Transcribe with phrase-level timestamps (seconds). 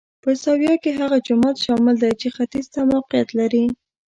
[0.23, 3.65] په زاویه کې هغه جومات شامل دی چې ختیځ ته موقعیت لري.